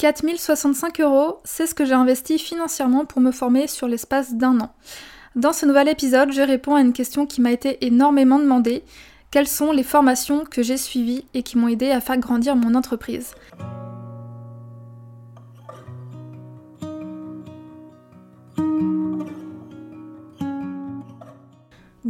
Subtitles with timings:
[0.00, 4.72] 4065 euros, c'est ce que j'ai investi financièrement pour me former sur l'espace d'un an.
[5.36, 8.82] Dans ce nouvel épisode, je réponds à une question qui m'a été énormément demandée.
[9.30, 12.74] Quelles sont les formations que j'ai suivies et qui m'ont aidé à faire grandir mon
[12.74, 13.34] entreprise?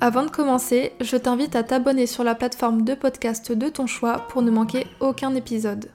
[0.00, 4.28] Avant de commencer, je t'invite à t'abonner sur la plateforme de podcast de ton choix
[4.28, 5.90] pour ne manquer aucun épisode.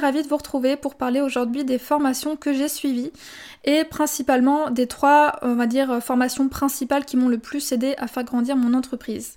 [0.00, 3.12] Ravie de vous retrouver pour parler aujourd'hui des formations que j'ai suivies
[3.64, 5.38] et principalement des trois,
[6.00, 9.36] formations principales qui m'ont le plus aidé à faire grandir mon entreprise.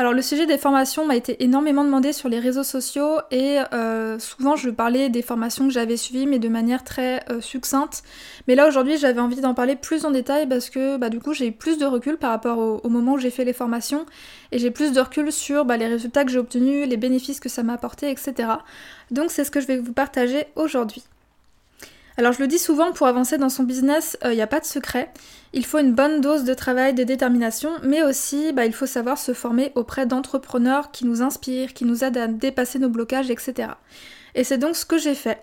[0.00, 4.18] Alors le sujet des formations m'a été énormément demandé sur les réseaux sociaux et euh,
[4.18, 8.02] souvent je parlais des formations que j'avais suivies mais de manière très euh, succincte.
[8.48, 11.34] Mais là aujourd'hui j'avais envie d'en parler plus en détail parce que bah, du coup
[11.34, 14.06] j'ai eu plus de recul par rapport au, moment où j'ai fait les formations
[14.52, 17.50] et j'ai plus de recul sur bah, les résultats que j'ai obtenus, les bénéfices que
[17.50, 18.48] ça m'a apporté, etc.
[19.10, 21.04] Donc c'est ce que je vais vous partager aujourd'hui.
[22.20, 24.60] Alors je le dis souvent, pour avancer dans son business, il euh, n'y a pas
[24.60, 25.10] de secret.
[25.54, 29.16] Il faut une bonne dose de travail, de détermination, mais aussi bah, il faut savoir
[29.16, 33.70] se former auprès d'entrepreneurs qui nous inspirent, qui nous aident à dépasser nos blocages, etc.
[34.34, 35.40] Et c'est donc ce que j'ai fait.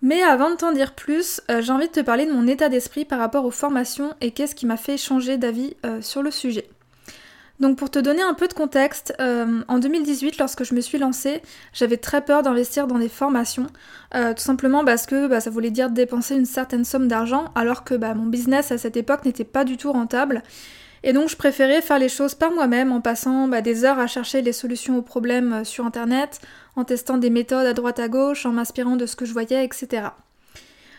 [0.00, 2.70] Mais avant de t'en dire plus, euh, j'ai envie de te parler de mon état
[2.70, 6.30] d'esprit par rapport aux formations et qu'est-ce qui m'a fait changer d'avis euh, sur le
[6.30, 6.70] sujet.
[7.60, 10.98] Donc pour te donner un peu de contexte, euh, en 2018, lorsque je me suis
[10.98, 11.40] lancée,
[11.72, 13.68] j'avais très peur d'investir dans des formations,
[14.14, 17.84] euh, tout simplement parce que bah, ça voulait dire dépenser une certaine somme d'argent, alors
[17.84, 20.42] que bah, mon business à cette époque n'était pas du tout rentable.
[21.04, 24.08] Et donc je préférais faire les choses par moi-même en passant bah, des heures à
[24.08, 26.40] chercher les solutions aux problèmes euh, sur Internet,
[26.74, 29.64] en testant des méthodes à droite à gauche, en m'inspirant de ce que je voyais,
[29.64, 30.08] etc.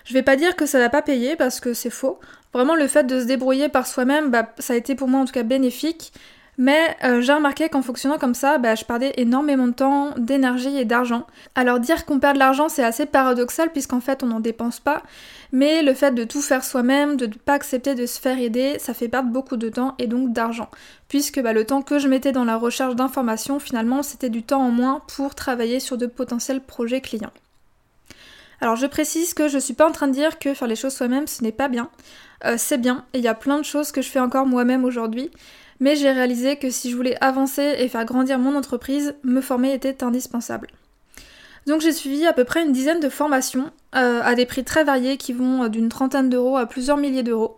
[0.05, 2.19] Je vais pas dire que ça n'a pas payé parce que c'est faux.
[2.53, 5.33] Vraiment, le fait de se débrouiller par soi-même, ça a été pour moi en tout
[5.33, 6.13] cas bénéfique.
[6.57, 10.77] Mais euh, j'ai remarqué qu'en fonctionnant comme ça, bah, je perdais énormément de temps, d'énergie
[10.77, 11.27] et d'argent.
[11.53, 15.03] Alors dire qu'on perd de l'argent, c'est assez paradoxal puisqu'en fait on n'en dépense pas.
[15.51, 18.77] Mais le fait de tout faire soi-même, de ne pas accepter de se faire aider,
[18.79, 20.69] ça fait perdre beaucoup de temps et donc d'argent.
[21.09, 24.61] Puisque bah, le temps que je mettais dans la recherche d'informations, finalement, c'était du temps
[24.61, 27.33] en moins pour travailler sur de potentiels projets clients.
[28.61, 30.93] Alors je précise que je suis pas en train de dire que faire les choses
[30.93, 31.89] soi-même ce n'est pas bien.
[32.45, 34.85] Euh, c'est bien et il y a plein de choses que je fais encore moi-même
[34.85, 35.29] aujourd'hui
[35.79, 39.73] mais j'ai réalisé que si je voulais avancer et faire grandir mon entreprise, me former
[39.73, 40.67] était indispensable.
[41.67, 44.83] Donc j'ai suivi à peu près une dizaine de formations euh, à des prix très
[44.83, 47.57] variés qui vont euh, d'une trentaine d'euros à plusieurs milliers d'euros.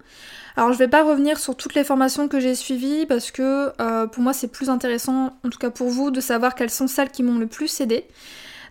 [0.55, 4.07] Alors je vais pas revenir sur toutes les formations que j'ai suivies parce que euh,
[4.07, 7.11] pour moi c'est plus intéressant, en tout cas pour vous, de savoir quelles sont celles
[7.11, 8.05] qui m'ont le plus aidé.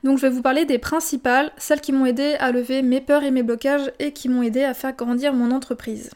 [0.05, 3.23] Donc je vais vous parler des principales, celles qui m'ont aidé à lever mes peurs
[3.23, 6.11] et mes blocages et qui m'ont aidé à faire grandir mon entreprise.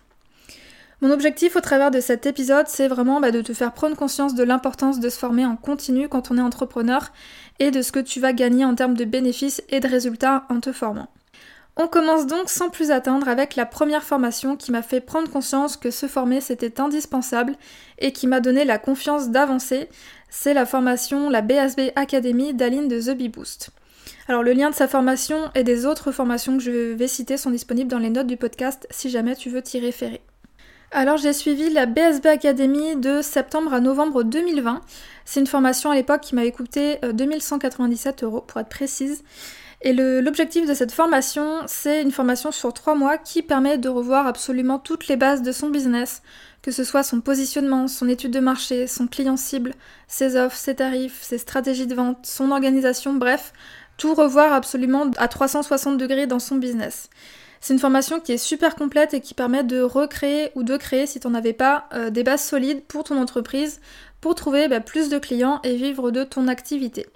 [1.02, 4.34] Mon objectif au travers de cet épisode, c'est vraiment bah, de te faire prendre conscience
[4.34, 7.10] de l'importance de se former en continu quand on est entrepreneur
[7.58, 10.60] et de ce que tu vas gagner en termes de bénéfices et de résultats en
[10.60, 11.08] te formant.
[11.78, 15.78] On commence donc sans plus attendre avec la première formation qui m'a fait prendre conscience
[15.78, 17.56] que se former c'était indispensable
[17.98, 19.88] et qui m'a donné la confiance d'avancer.
[20.28, 23.70] C'est la formation, la BSB Academy d'Aline de The Bee Boost.
[24.28, 27.50] Alors le lien de sa formation et des autres formations que je vais citer sont
[27.50, 30.20] disponibles dans les notes du podcast si jamais tu veux t'y référer.
[30.92, 34.80] Alors j'ai suivi la BSB Academy de septembre à novembre 2020.
[35.24, 39.22] C'est une formation à l'époque qui m'avait coûté 2197 euh, euros pour être précise.
[39.82, 44.26] Et l'objectif de cette formation, c'est une formation sur trois mois qui permet de revoir
[44.26, 46.22] absolument toutes les bases de son business,
[46.60, 49.74] que ce soit son positionnement, son étude de marché, son client cible,
[50.08, 53.52] ses offres, ses tarifs, ses stratégies de vente, son organisation, bref,
[53.96, 57.08] tout revoir absolument à 360 degrés dans son business.
[57.60, 61.06] C'est une formation qui est super complète et qui permet de recréer ou de créer,
[61.06, 63.80] si tu n'en avais pas, euh, des bases solides pour ton entreprise,
[64.22, 67.06] pour trouver bah, plus de clients et vivre de ton activité.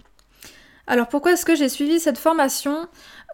[0.87, 2.88] Alors pourquoi est-ce que j'ai suivi cette formation?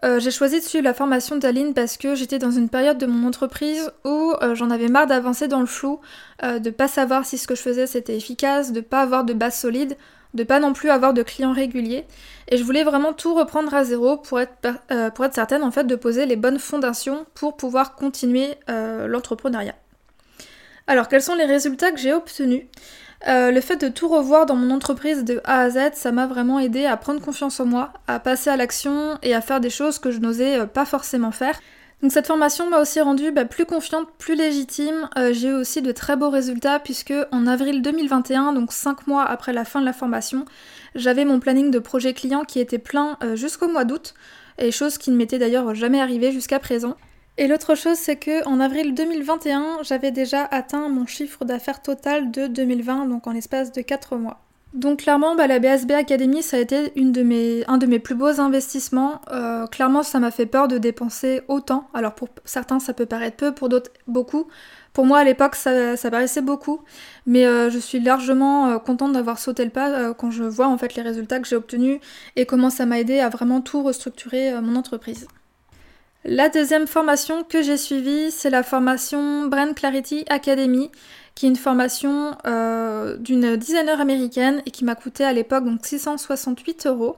[0.05, 3.05] Euh, J'ai choisi de suivre la formation d'Aline parce que j'étais dans une période de
[3.05, 5.99] mon entreprise où euh, j'en avais marre d'avancer dans le flou,
[6.41, 9.59] de pas savoir si ce que je faisais c'était efficace, de pas avoir de base
[9.59, 9.97] solide
[10.33, 12.05] de pas non plus avoir de clients réguliers.
[12.47, 15.71] Et je voulais vraiment tout reprendre à zéro pour être, euh, pour être certaine en
[15.71, 19.75] fait de poser les bonnes fondations pour pouvoir continuer euh, l'entrepreneuriat.
[20.87, 22.63] Alors quels sont les résultats que j'ai obtenus?
[23.27, 26.25] Euh, le fait de tout revoir dans mon entreprise de A à Z, ça m'a
[26.25, 29.69] vraiment aidé à prendre confiance en moi, à passer à l'action et à faire des
[29.69, 31.59] choses que je n'osais pas forcément faire.
[32.01, 35.07] Donc cette formation m'a aussi rendue bah, plus confiante, plus légitime.
[35.17, 39.23] Euh, j'ai eu aussi de très beaux résultats puisque en avril 2021, donc 5 mois
[39.23, 40.45] après la fin de la formation,
[40.95, 44.15] j'avais mon planning de projet client qui était plein jusqu'au mois d'août,
[44.57, 46.95] et chose qui ne m'était d'ailleurs jamais arrivée jusqu'à présent.
[47.37, 52.31] Et l'autre chose, c'est que en avril 2021, j'avais déjà atteint mon chiffre d'affaires total
[52.31, 54.41] de 2020, donc en l'espace de 4 mois.
[54.73, 59.19] Donc clairement, bah, la BSB Academy, ça a été un de mes plus beaux investissements.
[59.29, 61.89] Euh, clairement, ça m'a fait peur de dépenser autant.
[61.93, 64.47] Alors pour certains, ça peut paraître peu, pour d'autres, beaucoup.
[64.93, 66.81] Pour moi, à l'époque, ça, paraissait beaucoup.
[67.25, 70.77] Mais euh, je suis largement euh, contente d'avoir sauté le pas quand je vois en
[70.77, 71.99] fait les résultats que j'ai obtenus
[72.37, 75.27] et comment ça m'a aidé à vraiment tout restructurer mon entreprise.
[76.23, 80.91] La deuxième formation que j'ai suivie, c'est la formation Brand Clarity Academy,
[81.35, 85.85] qui est une formation euh, d'une designer américaine et qui m'a coûté à l'époque donc
[85.85, 87.17] 668 euros.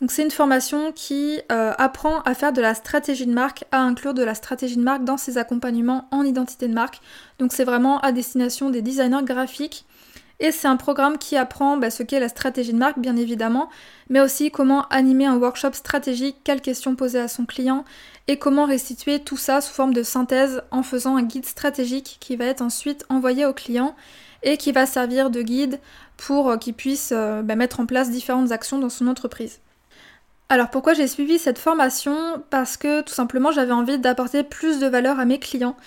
[0.00, 3.80] Donc c'est une formation qui euh, apprend à faire de la stratégie de marque, à
[3.80, 7.00] inclure de la stratégie de marque dans ses accompagnements en identité de marque.
[7.38, 9.86] Donc c'est vraiment à destination des designers graphiques
[10.42, 13.70] et c'est un programme qui apprend bah, ce qu'est la stratégie de marque, bien évidemment,
[14.10, 17.84] mais aussi comment animer un workshop stratégique, quelles questions poser à son client,
[18.26, 22.34] et comment restituer tout ça sous forme de synthèse en faisant un guide stratégique qui
[22.34, 23.94] va être ensuite envoyé au client
[24.42, 25.78] et qui va servir de guide
[26.16, 29.60] pour euh, qu'il puisse euh, bah, mettre en place différentes actions dans son entreprise.
[30.52, 32.14] Alors pourquoi j'ai suivi cette formation?
[32.50, 35.78] Parce que tout simplement j'avais envie d'apporter plus de valeur à mes clients.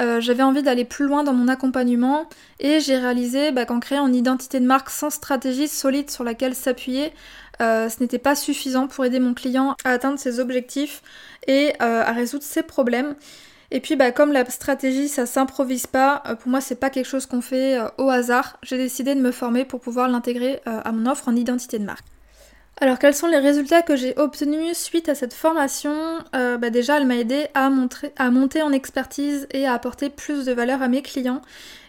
[0.00, 2.26] Euh, j'avais envie d'aller plus loin dans mon accompagnement
[2.58, 6.54] et j'ai réalisé bah, qu'en créant une identité de marque sans stratégie solide sur laquelle
[6.54, 7.12] s'appuyer,
[7.60, 11.02] euh, ce n'était pas suffisant pour aider mon client à atteindre ses objectifs
[11.46, 13.16] et euh, à résoudre ses problèmes.
[13.72, 17.26] Et puis bah, comme la stratégie ça s'improvise pas, pour moi c'est pas quelque chose
[17.26, 21.28] qu'on fait au hasard, j'ai décidé de me former pour pouvoir l'intégrer à mon offre
[21.28, 22.13] en identité de marque.
[22.84, 26.98] Alors quels sont les résultats que j'ai obtenus suite à cette formation euh, bah, Déjà
[26.98, 31.00] elle m'a aidé à, monter en expertise et à apporter plus de valeur à mes
[31.00, 31.40] clients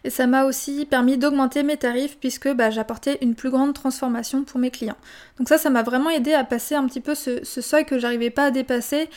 [0.05, 4.45] et ça m'a aussi permis d'augmenter mes tarifs puisque bah, j'apportais une plus grande transformation
[4.45, 4.95] pour mes clients.
[5.37, 7.99] Donc ça ça m'a vraiment aidé à passer un petit peu ce, ce seuil que
[7.99, 9.09] j'arrivais pas à dépasser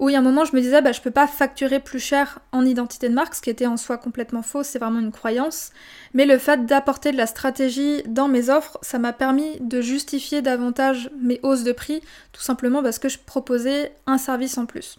[0.00, 2.00] où il y a un moment je me disais bah je peux pas facturer plus
[2.00, 5.12] cher en identité de marque, ce qui était en soi complètement faux, c'est vraiment une
[5.12, 5.70] croyance.
[6.14, 10.42] Mais le fait d'apporter de la stratégie dans mes offres, ça m'a permis de justifier
[10.42, 12.00] davantage mes hausses de prix,
[12.32, 14.98] tout simplement parce que je proposais un service en plus.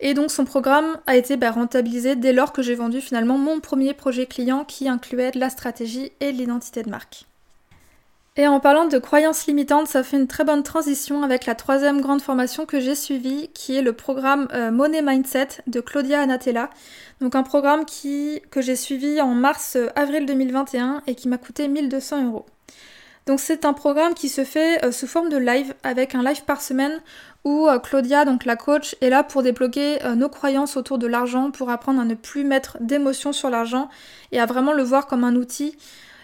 [0.00, 3.60] Et donc son programme a été bah, rentabilisé dès lors que j'ai vendu finalement mon
[3.60, 7.26] premier projet client qui incluait de la stratégie et de l'identité de marque.
[8.40, 12.00] Et en parlant de croyances limitantes, ça fait une très bonne transition avec la troisième
[12.00, 16.70] grande formation que j'ai suivie, qui est le programme euh, Money Mindset de Claudia Anatella.
[17.20, 22.46] Donc un programme que j'ai suivi en mars-avril 2021 et qui m'a coûté 1200 euros.
[23.26, 26.42] Donc c'est un programme qui se fait euh, sous forme de live, avec un live
[26.44, 26.98] par semaine
[27.44, 31.50] où euh, Claudia, donc la coach, est là pour débloquer nos croyances autour de l'argent,
[31.50, 33.90] pour apprendre à ne plus mettre d'émotions sur l'argent
[34.32, 35.76] et à vraiment le voir comme un outil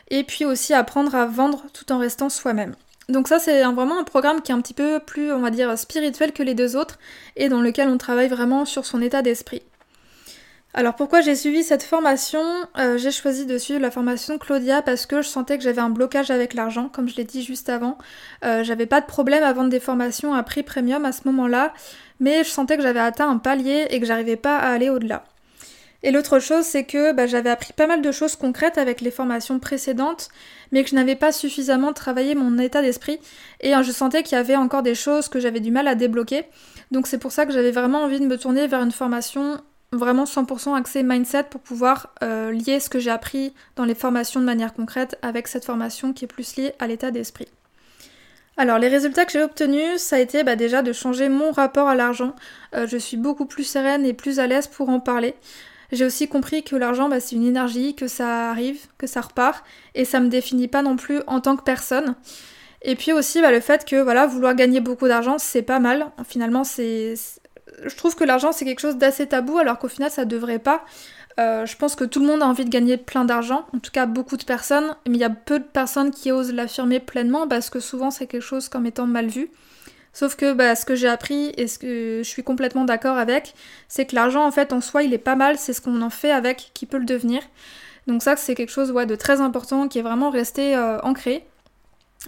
[0.09, 2.75] et puis aussi apprendre à vendre tout en restant soi-même.
[3.09, 5.79] Donc ça c'est vraiment un programme qui est un petit peu plus, on va dire,
[5.79, 6.99] spirituel que les deux autres
[7.37, 9.63] et dans lequel on travaille vraiment sur son état d'esprit.
[10.75, 12.43] Alors pourquoi j'ai suivi cette formation?
[12.79, 15.89] Euh, J'ai choisi de suivre la formation Claudia parce que je sentais que j'avais un
[15.89, 17.97] blocage avec l'argent, comme je l'ai dit juste avant.
[18.45, 21.73] Euh, j'avais pas de problème à vendre des formations à prix premium à ce moment-là,
[22.21, 25.25] mais je sentais que j'avais atteint un palier et que j'arrivais pas à aller au-delà.
[26.03, 29.11] Et l'autre chose, c'est que bah, j'avais appris pas mal de choses concrètes avec les
[29.11, 30.29] formations précédentes,
[30.73, 33.19] mais que je n'avais pas suffisamment travaillé mon état d'esprit,
[33.61, 35.95] et hein, je sentais qu'il y avait encore des choses que j'avais du mal à
[35.95, 36.45] débloquer.
[36.91, 39.61] Donc c'est pour ça que j'avais vraiment envie de me tourner vers une formation
[39.93, 44.41] vraiment 100% axée mindset pour pouvoir euh, lier ce que j'ai appris dans les formations
[44.41, 47.49] de manière concrète avec cette formation qui est plus liée à l'état d'esprit.
[48.57, 51.89] Alors les résultats que j'ai obtenus, ça a été bah, déjà de changer mon rapport
[51.89, 52.35] à l'argent.
[52.75, 55.35] Euh, je suis beaucoup plus sereine et plus à l'aise pour en parler.
[55.93, 59.65] J'ai aussi compris que l'argent, bah, c'est une énergie, que ça arrive, que ça repart,
[59.95, 62.15] et ça me définit pas non plus en tant que personne.
[62.83, 66.07] Et puis aussi bah, le fait que voilà, vouloir gagner beaucoup d'argent, c'est pas mal.
[66.29, 67.15] Finalement, c'est,
[67.85, 70.85] je trouve que l'argent c'est quelque chose d'assez tabou, alors qu'au final ça devrait pas.
[71.39, 73.91] Euh, je pense que tout le monde a envie de gagner plein d'argent, en tout
[73.91, 77.47] cas beaucoup de personnes, mais il y a peu de personnes qui osent l'affirmer pleinement
[77.47, 79.51] parce que souvent c'est quelque chose comme étant mal vu.
[80.17, 83.53] Sauf que bah, ce que j'ai appris et ce que je suis complètement d'accord avec,
[83.87, 86.09] c'est que l'argent en fait en soi il est pas mal, c'est ce qu'on en
[86.09, 87.43] fait avec qui peut le devenir.
[88.07, 91.45] Donc ça c'est quelque chose de très important qui est vraiment resté euh, ancré.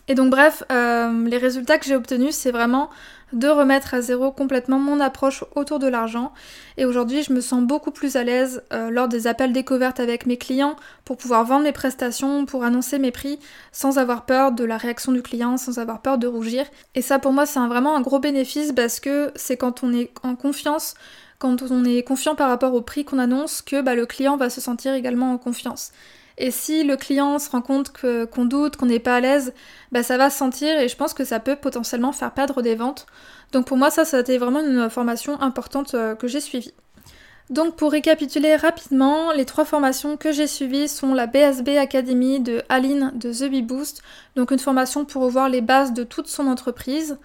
[0.07, 2.88] Et donc bref, les résultats que j'ai obtenus, c'est vraiment
[3.33, 6.33] de remettre à zéro complètement mon approche autour de l'argent.
[6.76, 10.26] Et aujourd'hui, je me sens beaucoup plus à l'aise euh, lors des appels découvertes avec
[10.26, 13.38] mes clients pour pouvoir vendre mes prestations, pour annoncer mes prix
[13.73, 16.64] sans avoir peur de la réaction du client, sans avoir peur de rougir.
[16.95, 20.11] Et ça, pour moi, c'est vraiment un gros bénéfice parce que c'est quand on est
[20.23, 20.95] en confiance
[21.38, 24.50] quand on est confiant par rapport au prix qu'on annonce que bah, le client va
[24.50, 25.92] se sentir également en confiance.
[26.38, 29.52] Et si le client se rend compte qu'on doute, qu'on n'est pas à l'aise,
[29.90, 32.76] bah ça va se sentir et je pense que ça peut potentiellement faire perdre des
[32.76, 33.07] ventes.
[33.52, 36.73] Donc pour moi ça, ça vraiment une formation importante euh, que j'ai suivie.
[37.50, 42.62] Donc pour récapituler rapidement, les trois formations que j'ai suivies sont la BSB Academy de
[42.68, 44.02] Aline de The Bee Boost,
[44.37, 47.18] donc une formation pour revoir les bases de toute son entreprise.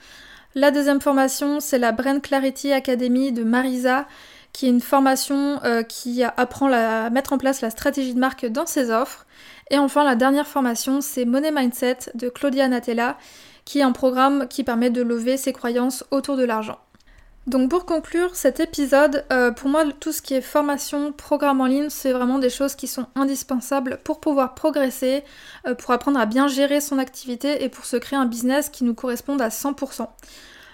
[0.55, 4.07] La deuxième formation, c'est la Brand Clarity Academy de Marisa,
[4.53, 8.45] qui est une formation euh, qui apprend à mettre en place la stratégie de marque
[8.45, 9.25] dans ses offres.
[9.71, 13.17] Et enfin, la dernière formation, c'est Money Mindset de Claudia Natella,
[13.65, 16.77] qui est un programme qui permet de lever ses croyances autour de l'argent.
[17.45, 21.65] Donc pour conclure cet épisode, euh, pour moi tout ce qui est formation, programme en
[21.65, 25.25] ligne, c'est vraiment des choses qui sont indispensables pour pouvoir progresser,
[25.67, 28.85] euh, pour apprendre à bien gérer son activité et pour se créer un business qui
[28.85, 30.07] nous corresponde à 100%.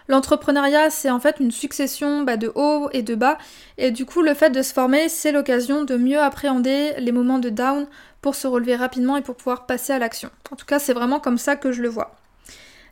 [0.09, 3.37] L'entrepreneuriat, c'est en fait une succession bah, de hauts et de bas,
[3.77, 7.37] et du coup, le fait de se former, c'est l'occasion de mieux appréhender les moments
[7.37, 7.85] de down
[8.19, 10.31] pour se relever rapidement et pour pouvoir passer à l'action.
[10.51, 12.15] En tout cas, c'est vraiment comme ça que je le vois.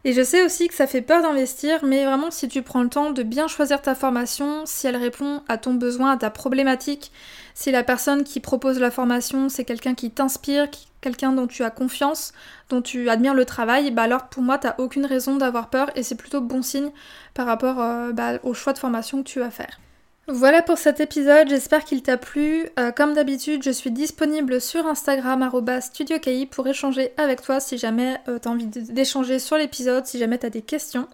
[0.04, 2.90] Et je sais aussi que ça fait peur d'investir, mais vraiment si tu prends le
[2.90, 7.12] temps de bien choisir ta formation, si elle répond à ton besoin, à ta problématique,
[7.58, 10.68] si la personne qui propose la formation, c'est quelqu'un qui t'inspire,
[11.02, 12.32] quelqu'un dont tu as confiance,
[12.70, 16.04] dont tu admires le travail, bah alors pour moi, t'as aucune raison d'avoir peur et
[16.04, 16.92] c'est plutôt bon signe
[17.34, 19.80] par rapport euh, bah, au choix de formation que tu vas faire.
[20.28, 22.70] Voilà pour cet épisode, j'espère qu'il t'a plu.
[22.78, 25.50] Euh, comme d'habitude, je suis disponible sur Instagram
[25.82, 30.20] StudioKI pour échanger avec toi si jamais euh, tu as envie d'échanger sur l'épisode, si
[30.20, 31.08] jamais tu as des questions.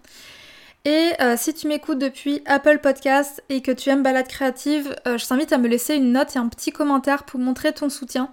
[0.86, 5.52] Et si tu m'écoutes depuis Apple Podcast et que tu aimes Balade Créative, je t'invite
[5.52, 8.30] à me laisser une note et un petit commentaire pour montrer ton soutien.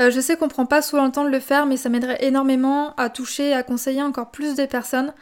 [0.00, 2.24] Euh, je sais qu'on prend pas souvent le temps de le faire, mais ça m'aiderait
[2.24, 5.12] énormément à toucher et à conseiller encore plus de personnes.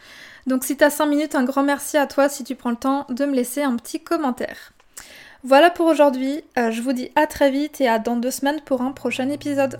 [0.47, 2.75] Donc si tu as 5 minutes, un grand merci à toi si tu prends le
[2.75, 4.73] temps de me laisser un petit commentaire.
[5.43, 8.61] Voilà pour aujourd'hui, euh, je vous dis à très vite et à dans deux semaines
[8.61, 9.79] pour un prochain épisode.